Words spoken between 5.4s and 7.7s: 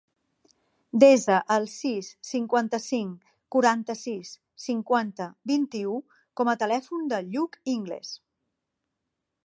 vint-i-u com a telèfon del Lluc